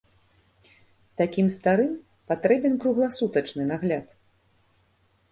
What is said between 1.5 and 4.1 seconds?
старым патрэбен кругласутачны нагляд.